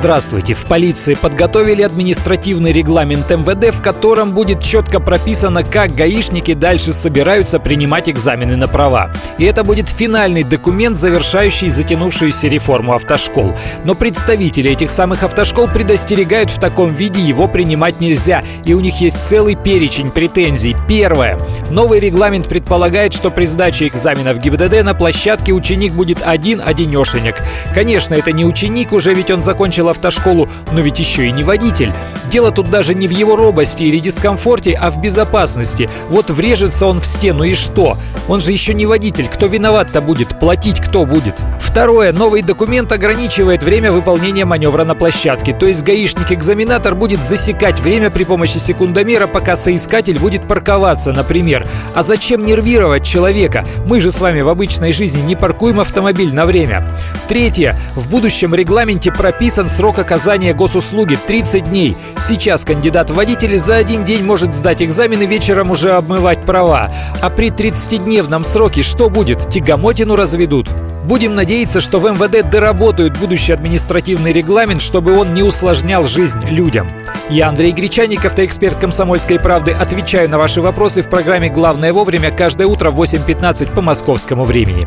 [0.00, 0.54] Здравствуйте.
[0.54, 7.60] В полиции подготовили административный регламент МВД, в котором будет четко прописано, как гаишники дальше собираются
[7.60, 9.12] принимать экзамены на права.
[9.36, 13.54] И это будет финальный документ, завершающий затянувшуюся реформу автошкол.
[13.84, 19.02] Но представители этих самых автошкол предостерегают в таком виде его принимать нельзя, и у них
[19.02, 20.76] есть целый перечень претензий.
[20.88, 21.38] Первое.
[21.68, 27.36] Новый регламент предполагает, что при сдаче экзаменов ГИБДД на площадке ученик будет один-одинешенек.
[27.74, 31.92] Конечно, это не ученик уже, ведь он закончил автошколу, но ведь еще и не водитель.
[32.30, 35.90] Дело тут даже не в его робости или дискомфорте, а в безопасности.
[36.08, 37.96] Вот врежется он в стену и что?
[38.28, 39.28] Он же еще не водитель.
[39.28, 40.38] Кто виноват-то будет?
[40.38, 41.34] Платить кто будет?
[41.70, 42.12] Второе.
[42.12, 45.54] Новый документ ограничивает время выполнения маневра на площадке.
[45.54, 51.68] То есть гаишник-экзаменатор будет засекать время при помощи секундомера, пока соискатель будет парковаться, например.
[51.94, 53.64] А зачем нервировать человека?
[53.86, 56.90] Мы же с вами в обычной жизни не паркуем автомобиль на время.
[57.28, 57.78] Третье.
[57.94, 61.96] В будущем регламенте прописан срок оказания госуслуги 30 дней.
[62.18, 66.90] Сейчас кандидат в водители за один день может сдать экзамены вечером уже обмывать права.
[67.22, 69.48] А при 30-дневном сроке что будет?
[69.48, 70.68] Тягомотину разведут?
[71.04, 76.88] Будем надеяться, что в МВД доработают будущий административный регламент, чтобы он не усложнял жизнь людям.
[77.30, 79.72] Я Андрей Гречаник, автоэксперт «Комсомольской правды».
[79.72, 84.86] Отвечаю на ваши вопросы в программе «Главное вовремя» каждое утро в 8.15 по московскому времени.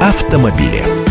[0.00, 1.05] Автомобили.